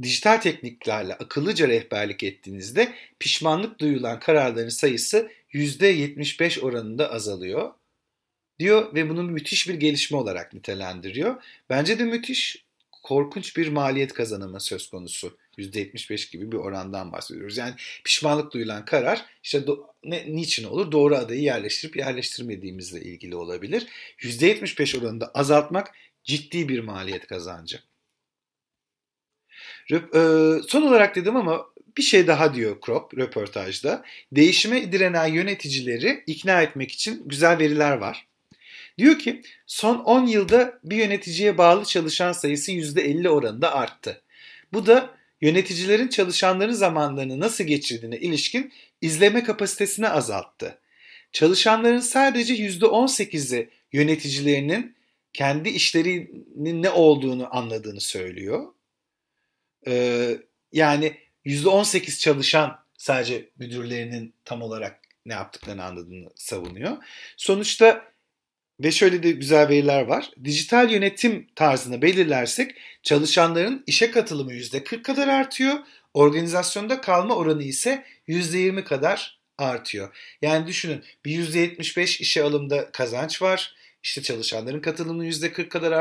dijital 0.01 0.37
tekniklerle 0.37 1.13
akıllıca 1.13 1.67
rehberlik 1.67 2.23
ettiğinizde 2.23 2.93
pişmanlık 3.19 3.79
duyulan 3.79 4.19
kararların 4.19 4.69
sayısı 4.69 5.31
%75 5.53 6.61
oranında 6.61 7.11
azalıyor 7.11 7.73
diyor 8.59 8.95
ve 8.95 9.09
bunu 9.09 9.23
müthiş 9.23 9.69
bir 9.69 9.73
gelişme 9.73 10.17
olarak 10.17 10.53
nitelendiriyor. 10.53 11.43
Bence 11.69 11.99
de 11.99 12.03
müthiş 12.03 12.65
korkunç 13.03 13.57
bir 13.57 13.67
maliyet 13.67 14.13
kazanımı 14.13 14.59
söz 14.59 14.89
konusu. 14.89 15.37
%75 15.57 16.31
gibi 16.31 16.51
bir 16.51 16.57
orandan 16.57 17.11
bahsediyoruz. 17.11 17.57
Yani 17.57 17.73
pişmanlık 18.03 18.53
duyulan 18.53 18.85
karar 18.85 19.25
işte 19.43 19.57
do- 19.57 19.85
ne, 20.03 20.35
niçin 20.35 20.63
olur? 20.63 20.91
Doğru 20.91 21.15
adayı 21.15 21.41
yerleştirip 21.41 21.97
yerleştirmediğimizle 21.97 23.01
ilgili 23.01 23.35
olabilir. 23.35 23.87
%75 24.19 24.99
oranında 24.99 25.31
azaltmak 25.33 25.95
ciddi 26.23 26.69
bir 26.69 26.79
maliyet 26.79 27.27
kazancı. 27.27 27.79
E, 29.91 29.97
son 30.67 30.81
olarak 30.81 31.15
dedim 31.15 31.35
ama 31.35 31.65
bir 31.97 32.01
şey 32.01 32.27
daha 32.27 32.53
diyor 32.53 32.81
Krop 32.81 33.17
röportajda. 33.17 34.03
Değişime 34.31 34.91
direnen 34.91 35.27
yöneticileri 35.27 36.23
ikna 36.27 36.61
etmek 36.61 36.91
için 36.91 37.23
güzel 37.25 37.59
veriler 37.59 37.97
var. 37.97 38.27
Diyor 38.97 39.19
ki 39.19 39.41
son 39.67 39.95
10 39.95 40.25
yılda 40.25 40.79
bir 40.83 40.95
yöneticiye 40.95 41.57
bağlı 41.57 41.85
çalışan 41.85 42.31
sayısı 42.31 42.71
%50 42.71 43.29
oranında 43.29 43.75
arttı. 43.75 44.21
Bu 44.73 44.85
da 44.85 45.09
yöneticilerin 45.41 46.07
çalışanların 46.07 46.73
zamanlarını 46.73 47.39
nasıl 47.39 47.63
geçirdiğine 47.63 48.17
ilişkin 48.17 48.73
izleme 49.01 49.43
kapasitesini 49.43 50.09
azalttı. 50.09 50.79
Çalışanların 51.31 51.99
sadece 51.99 52.55
%18'i 52.55 53.69
yöneticilerinin 53.93 54.95
kendi 55.33 55.69
işlerinin 55.69 56.83
ne 56.83 56.89
olduğunu 56.89 57.55
anladığını 57.55 58.01
söylüyor. 58.01 58.73
Ee, 59.87 60.37
yani 60.71 61.17
%18 61.45 62.19
çalışan 62.19 62.79
sadece 62.97 63.49
müdürlerinin 63.57 64.33
tam 64.45 64.61
olarak 64.61 64.99
ne 65.25 65.33
yaptıklarını 65.33 65.83
anladığını 65.83 66.29
savunuyor. 66.35 66.97
Sonuçta 67.37 68.13
ve 68.79 68.91
şöyle 68.91 69.23
de 69.23 69.31
güzel 69.31 69.69
veriler 69.69 70.01
var. 70.01 70.31
Dijital 70.43 70.91
yönetim 70.91 71.47
tarzını 71.55 72.01
belirlersek 72.01 72.75
çalışanların 73.03 73.83
işe 73.87 74.11
katılımı 74.11 74.53
%40 74.53 75.01
kadar 75.01 75.27
artıyor. 75.27 75.73
Organizasyonda 76.13 77.01
kalma 77.01 77.35
oranı 77.35 77.63
ise 77.63 78.05
%20 78.27 78.83
kadar 78.83 79.39
artıyor. 79.57 80.35
Yani 80.41 80.67
düşünün 80.67 81.03
bir 81.25 81.31
%75 81.31 82.21
işe 82.21 82.43
alımda 82.43 82.91
kazanç 82.91 83.41
var. 83.41 83.75
İşte 84.03 84.21
çalışanların 84.21 84.79
katılımını 84.79 85.25
%40 85.25 85.69
kadar 85.69 85.91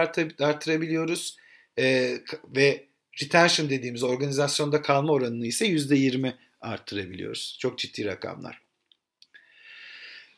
artırabiliyoruz. 0.41 1.37
Ee, 1.79 2.19
ve 2.57 2.87
retention 3.23 3.71
dediğimiz 3.71 4.03
organizasyonda 4.03 4.83
kalma 4.83 5.13
oranını 5.13 5.47
ise 5.47 5.67
%20 5.67 6.35
arttırabiliyoruz. 6.61 7.57
Çok 7.61 7.79
ciddi 7.79 8.05
rakamlar. 8.05 8.63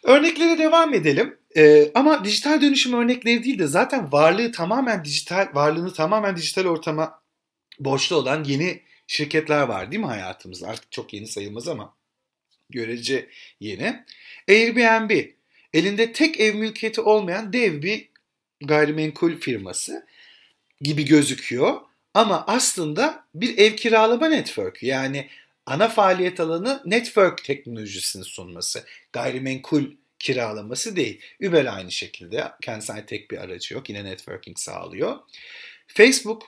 Örneklere 0.03 0.59
devam 0.59 0.95
edelim. 0.95 1.39
Ee, 1.57 1.91
ama 1.95 2.25
dijital 2.25 2.61
dönüşüm 2.61 2.93
örnekleri 2.93 3.45
değil 3.45 3.59
de 3.59 3.67
zaten 3.67 4.13
varlığı 4.13 4.53
tamamen 4.53 5.05
dijital, 5.05 5.49
varlığını 5.55 5.93
tamamen 5.93 6.37
dijital 6.37 6.65
ortama 6.65 7.23
borçlu 7.79 8.17
olan 8.17 8.45
yeni 8.45 8.83
şirketler 9.07 9.63
var 9.63 9.91
değil 9.91 10.01
mi 10.01 10.07
hayatımızda? 10.07 10.69
Artık 10.69 10.93
çok 10.93 11.15
yeni 11.15 11.27
sayılmaz 11.27 11.69
ama 11.69 11.97
görece 12.71 13.29
yeni. 13.61 14.05
Airbnb, 14.49 15.34
elinde 15.75 16.13
tek 16.13 16.41
ev 16.41 16.55
mülkiyeti 16.55 17.01
olmayan 17.01 17.53
dev 17.53 17.83
bir 17.83 18.09
gayrimenkul 18.65 19.37
firması 19.41 20.07
gibi 20.81 21.05
gözüküyor. 21.05 21.81
Ama 22.15 22.45
aslında 22.47 23.25
bir 23.35 23.59
ev 23.59 23.77
kiralama 23.77 24.29
network 24.29 24.83
yani 24.83 25.29
ana 25.67 25.89
faaliyet 25.89 26.41
alanı 26.41 26.83
network 26.85 27.45
teknolojisini 27.45 28.25
sunması. 28.25 28.85
Gayrimenkul 29.13 29.85
kiralaması 30.19 30.97
değil. 30.97 31.21
Uber 31.43 31.67
aynı 31.77 31.93
şekilde 31.93 32.45
kendisine 32.63 33.07
tek 33.07 33.31
bir 33.31 33.39
aracı 33.39 33.75
yok. 33.75 33.91
Yine 33.91 34.05
networking 34.05 34.59
sağlıyor. 34.59 35.19
Facebook 35.87 36.43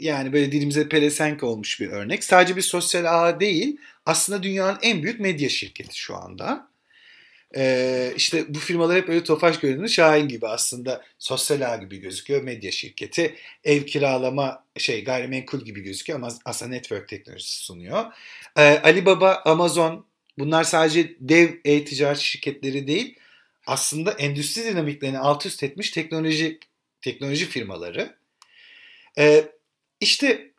yani 0.00 0.32
böyle 0.32 0.52
dilimize 0.52 0.88
pelesenk 0.88 1.42
olmuş 1.42 1.80
bir 1.80 1.88
örnek. 1.88 2.24
Sadece 2.24 2.56
bir 2.56 2.62
sosyal 2.62 3.04
ağ 3.04 3.40
değil 3.40 3.76
aslında 4.06 4.42
dünyanın 4.42 4.78
en 4.82 5.02
büyük 5.02 5.20
medya 5.20 5.48
şirketi 5.48 5.98
şu 5.98 6.16
anda. 6.16 6.69
Ee, 7.56 8.12
işte 8.16 8.54
bu 8.54 8.58
firmalar 8.58 8.96
hep 8.96 9.08
öyle 9.08 9.24
tofaş 9.24 9.60
görünür. 9.60 9.88
Şahin 9.88 10.28
gibi 10.28 10.48
aslında 10.48 11.04
sosyal 11.18 11.72
ağ 11.72 11.76
gibi 11.76 11.96
gözüküyor. 11.98 12.42
Medya 12.42 12.70
şirketi. 12.70 13.34
Ev 13.64 13.82
kiralama 13.84 14.64
şey 14.78 15.04
gayrimenkul 15.04 15.60
gibi 15.64 15.80
gözüküyor 15.80 16.18
ama 16.18 16.28
aslında 16.44 16.70
network 16.70 17.08
teknolojisi 17.08 17.64
sunuyor. 17.64 18.04
Ee, 18.56 18.62
Alibaba, 18.62 19.42
Amazon 19.44 20.06
bunlar 20.38 20.64
sadece 20.64 21.16
dev 21.20 21.50
e-ticaret 21.64 22.18
şirketleri 22.18 22.86
değil. 22.86 23.18
Aslında 23.66 24.12
endüstri 24.12 24.64
dinamiklerini 24.64 25.18
alt 25.18 25.46
üst 25.46 25.62
etmiş 25.62 25.90
teknoloji 25.90 26.58
teknoloji 27.00 27.46
firmaları. 27.46 28.16
Ee, 29.18 29.44
işte 30.00 30.49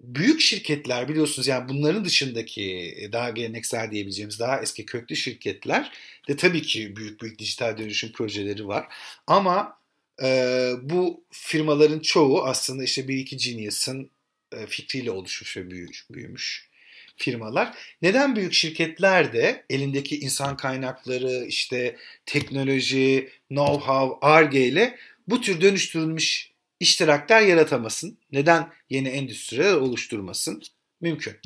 büyük 0.00 0.40
şirketler 0.40 1.08
biliyorsunuz 1.08 1.48
yani 1.48 1.68
bunların 1.68 2.04
dışındaki 2.04 2.94
e, 2.98 3.12
daha 3.12 3.30
geleneksel 3.30 3.90
diyebileceğimiz 3.90 4.40
daha 4.40 4.60
eski 4.62 4.86
köklü 4.86 5.16
şirketler 5.16 5.92
de 6.28 6.36
tabii 6.36 6.62
ki 6.62 6.96
büyük 6.96 7.22
büyük 7.22 7.38
dijital 7.38 7.78
dönüşüm 7.78 8.12
projeleri 8.12 8.68
var. 8.68 8.86
Ama 9.26 9.78
e, 10.22 10.70
bu 10.82 11.24
firmaların 11.30 12.00
çoğu 12.00 12.44
aslında 12.44 12.84
işte 12.84 13.08
bir 13.08 13.16
iki 13.16 13.36
Genius'ın 13.36 14.10
e, 14.52 14.66
fikriyle 14.66 15.10
oluşmuş 15.10 15.56
ve 15.56 15.70
büyümüş, 15.70 16.06
büyümüş 16.10 16.70
firmalar. 17.16 17.74
Neden 18.02 18.36
büyük 18.36 18.52
şirketler 18.52 19.32
de 19.32 19.64
elindeki 19.70 20.20
insan 20.20 20.56
kaynakları, 20.56 21.44
işte 21.48 21.96
teknoloji, 22.26 23.30
know-how, 23.50 24.18
ARGE 24.20 24.66
ile 24.66 24.96
bu 25.28 25.40
tür 25.40 25.60
dönüştürülmüş 25.60 26.49
iştirakler 26.80 27.40
yaratamasın? 27.40 28.18
Neden 28.32 28.72
yeni 28.90 29.08
endüstriler 29.08 29.72
oluşturmasın? 29.72 30.62
Mümkün. 31.00 31.36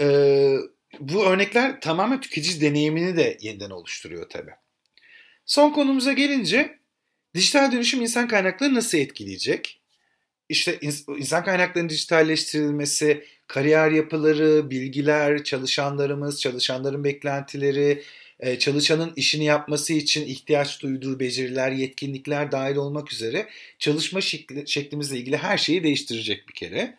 Ee, 0.00 0.56
bu 1.00 1.24
örnekler 1.26 1.80
tamamen 1.80 2.20
tüketici 2.20 2.60
deneyimini 2.60 3.16
de 3.16 3.38
yeniden 3.40 3.70
oluşturuyor 3.70 4.28
tabii. 4.28 4.54
Son 5.46 5.72
konumuza 5.72 6.12
gelince 6.12 6.78
dijital 7.34 7.72
dönüşüm 7.72 8.02
insan 8.02 8.28
kaynakları 8.28 8.74
nasıl 8.74 8.98
etkileyecek? 8.98 9.80
İşte 10.48 10.78
insan 11.18 11.44
kaynaklarının 11.44 11.88
dijitalleştirilmesi, 11.88 13.26
kariyer 13.46 13.90
yapıları, 13.90 14.70
bilgiler, 14.70 15.44
çalışanlarımız, 15.44 16.40
çalışanların 16.40 17.04
beklentileri, 17.04 18.02
e, 18.40 18.58
çalışanın 18.58 19.12
işini 19.16 19.44
yapması 19.44 19.92
için 19.92 20.26
ihtiyaç 20.26 20.82
duyduğu 20.82 21.20
beceriler, 21.20 21.70
yetkinlikler 21.70 22.52
dahil 22.52 22.76
olmak 22.76 23.12
üzere 23.12 23.48
çalışma 23.78 24.20
şekli, 24.20 24.68
şeklimizle 24.68 25.16
ilgili 25.16 25.36
her 25.36 25.58
şeyi 25.58 25.84
değiştirecek 25.84 26.48
bir 26.48 26.54
kere. 26.54 26.98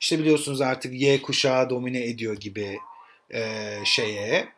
İşte 0.00 0.18
biliyorsunuz 0.18 0.60
artık 0.60 0.94
Y 0.94 1.22
kuşağı 1.22 1.70
domine 1.70 2.04
ediyor 2.04 2.36
gibi 2.36 2.78
e, 3.34 3.72
şeye, 3.84 4.48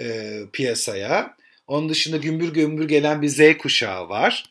e, 0.00 0.38
piyasaya. 0.52 1.36
Onun 1.66 1.88
dışında 1.88 2.16
gümbür 2.16 2.52
gümbür 2.54 2.88
gelen 2.88 3.22
bir 3.22 3.28
Z 3.28 3.58
kuşağı 3.58 4.08
var. 4.08 4.50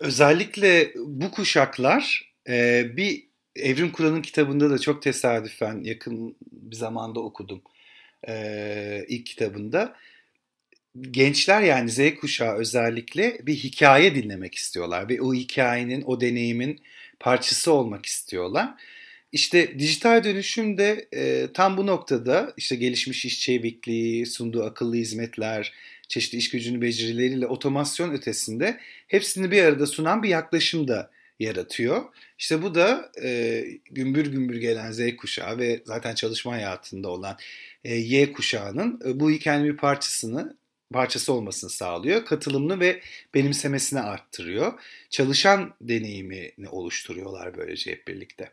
Özellikle 0.00 0.92
bu 0.94 1.30
kuşaklar 1.30 2.33
e, 2.48 2.84
bir 2.96 3.24
Evrim 3.56 3.92
Kur'an'ın 3.92 4.22
kitabında 4.22 4.70
da 4.70 4.78
çok 4.78 5.02
tesadüfen 5.02 5.80
yakın 5.84 6.36
bir 6.52 6.76
zamanda 6.76 7.20
okudum 7.20 7.62
e, 8.28 9.04
ilk 9.08 9.26
kitabında. 9.26 9.96
Gençler 11.00 11.62
yani 11.62 11.90
Z 11.90 12.14
kuşağı 12.20 12.56
özellikle 12.56 13.38
bir 13.46 13.54
hikaye 13.54 14.14
dinlemek 14.14 14.54
istiyorlar 14.54 15.08
ve 15.08 15.22
o 15.22 15.34
hikayenin, 15.34 16.02
o 16.02 16.20
deneyimin 16.20 16.80
parçası 17.20 17.72
olmak 17.72 18.06
istiyorlar. 18.06 18.74
İşte 19.32 19.78
dijital 19.78 20.24
dönüşüm 20.24 20.78
de 20.78 21.08
e, 21.12 21.48
tam 21.54 21.76
bu 21.76 21.86
noktada 21.86 22.54
işte 22.56 22.76
gelişmiş 22.76 23.24
iş 23.24 23.40
çevikliği, 23.40 24.26
sunduğu 24.26 24.64
akıllı 24.64 24.96
hizmetler, 24.96 25.72
çeşitli 26.08 26.38
iş 26.38 26.50
gücünü 26.50 26.82
becerileriyle 26.82 27.46
otomasyon 27.46 28.12
ötesinde 28.12 28.80
hepsini 29.08 29.50
bir 29.50 29.62
arada 29.62 29.86
sunan 29.86 30.22
bir 30.22 30.28
yaklaşım 30.28 30.88
da 30.88 31.10
yaratıyor. 31.38 32.04
İşte 32.38 32.62
bu 32.62 32.74
da 32.74 33.12
e, 33.22 33.64
gümbür 33.90 34.26
gümbür 34.26 34.56
gelen 34.56 34.92
Z 34.92 35.16
kuşağı 35.16 35.58
ve 35.58 35.82
zaten 35.84 36.14
çalışma 36.14 36.52
hayatında 36.52 37.08
olan 37.08 37.38
e, 37.84 37.94
Y 37.94 38.32
kuşağının 38.32 39.00
e, 39.06 39.20
bu 39.20 39.30
hikayenin 39.30 39.72
bir 39.72 39.76
parçasını 39.76 40.56
parçası 40.92 41.32
olmasını 41.32 41.70
sağlıyor. 41.70 42.24
Katılımını 42.24 42.80
ve 42.80 43.00
benimsemesini 43.34 44.00
arttırıyor. 44.00 44.80
Çalışan 45.10 45.74
deneyimini 45.80 46.68
oluşturuyorlar 46.70 47.56
böylece 47.56 47.90
hep 47.90 48.08
birlikte. 48.08 48.52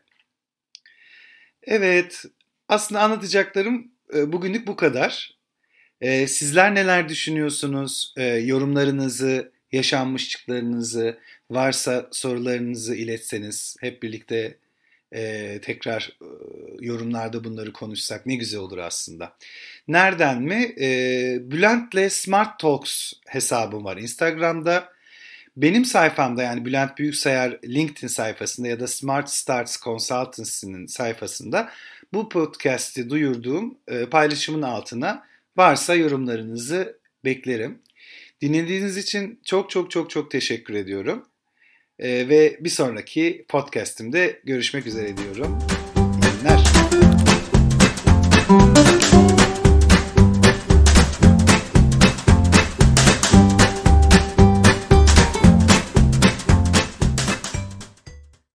Evet, 1.62 2.24
aslında 2.68 3.00
anlatacaklarım 3.00 3.92
e, 4.14 4.32
bugünlük 4.32 4.66
bu 4.66 4.76
kadar. 4.76 5.38
E, 6.00 6.26
sizler 6.26 6.74
neler 6.74 7.08
düşünüyorsunuz? 7.08 8.14
E, 8.16 8.24
yorumlarınızı, 8.24 9.52
yaşanmışlıklarınızı, 9.72 11.18
varsa 11.54 12.08
sorularınızı 12.10 12.94
iletseniz 12.94 13.76
hep 13.80 14.02
birlikte 14.02 14.58
e, 15.12 15.60
tekrar 15.60 16.16
e, 16.20 16.26
yorumlarda 16.80 17.44
bunları 17.44 17.72
konuşsak 17.72 18.26
ne 18.26 18.36
güzel 18.36 18.60
olur 18.60 18.78
aslında. 18.78 19.36
Nereden 19.88 20.42
mi? 20.42 20.74
E, 20.80 20.86
Bülent'le 21.40 22.12
Smart 22.12 22.58
Talks 22.58 23.12
hesabım 23.26 23.84
var 23.84 23.96
Instagram'da. 23.96 24.92
Benim 25.56 25.84
sayfamda 25.84 26.42
yani 26.42 26.64
Bülent 26.64 26.98
Büyüksayar 26.98 27.58
LinkedIn 27.64 28.06
sayfasında 28.06 28.68
ya 28.68 28.80
da 28.80 28.86
Smart 28.86 29.30
Starts 29.30 29.80
Consultancy'nin 29.80 30.86
sayfasında 30.86 31.70
bu 32.12 32.28
podcast'i 32.28 33.10
duyurduğum 33.10 33.78
e, 33.88 34.06
paylaşımın 34.06 34.62
altına 34.62 35.24
varsa 35.56 35.94
yorumlarınızı 35.94 36.98
beklerim. 37.24 37.78
Dinlediğiniz 38.40 38.96
için 38.96 39.40
çok 39.44 39.70
çok 39.70 39.90
çok 39.90 40.10
çok 40.10 40.30
teşekkür 40.30 40.74
ediyorum. 40.74 41.26
Ee, 42.02 42.28
ve 42.28 42.56
bir 42.60 42.70
sonraki 42.70 43.44
podcast'imde 43.48 44.40
görüşmek 44.44 44.86
üzere 44.86 45.16
diyorum. 45.16 45.58
İyi 45.96 46.40
günler. 46.40 46.62